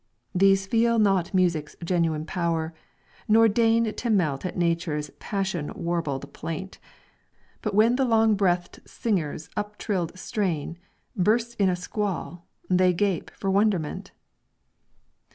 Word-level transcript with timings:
"These 0.33 0.65
feel 0.65 0.97
not 0.97 1.31
music's 1.31 1.75
genuine 1.83 2.25
power, 2.25 2.73
nor 3.27 3.47
deign 3.47 3.93
To 3.93 4.09
melt 4.09 4.47
at 4.47 4.57
nature's 4.57 5.11
passion 5.19 5.71
warbled 5.75 6.33
plaint; 6.33 6.79
But 7.61 7.75
when 7.75 7.97
the 7.97 8.05
long 8.05 8.33
breath'd 8.33 8.79
singer's 8.83 9.47
up 9.55 9.77
trilled 9.77 10.17
strain 10.17 10.79
Bursts 11.15 11.53
in 11.53 11.69
a 11.69 11.75
squall 11.75 12.47
they 12.67 12.93
gape 12.93 13.29
for 13.35 13.51
wonderment." 13.51 14.09